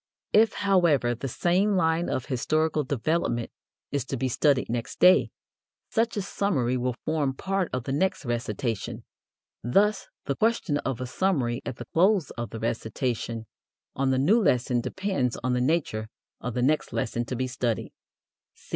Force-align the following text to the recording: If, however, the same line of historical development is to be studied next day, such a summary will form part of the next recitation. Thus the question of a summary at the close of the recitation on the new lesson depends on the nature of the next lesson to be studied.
If, 0.33 0.53
however, 0.53 1.13
the 1.13 1.27
same 1.27 1.75
line 1.77 2.09
of 2.09 2.25
historical 2.25 2.83
development 2.83 3.51
is 3.91 4.03
to 4.05 4.17
be 4.17 4.29
studied 4.29 4.67
next 4.67 4.97
day, 4.99 5.29
such 5.91 6.17
a 6.17 6.23
summary 6.23 6.75
will 6.75 6.95
form 7.05 7.35
part 7.35 7.69
of 7.71 7.83
the 7.83 7.91
next 7.91 8.25
recitation. 8.25 9.03
Thus 9.63 10.07
the 10.25 10.35
question 10.35 10.79
of 10.79 11.01
a 11.01 11.05
summary 11.05 11.61
at 11.67 11.75
the 11.75 11.85
close 11.93 12.31
of 12.31 12.49
the 12.49 12.59
recitation 12.59 13.45
on 13.95 14.09
the 14.09 14.17
new 14.17 14.41
lesson 14.41 14.81
depends 14.81 15.37
on 15.43 15.53
the 15.53 15.61
nature 15.61 16.07
of 16.39 16.55
the 16.55 16.63
next 16.63 16.91
lesson 16.91 17.23
to 17.25 17.35
be 17.35 17.45
studied. 17.45 17.91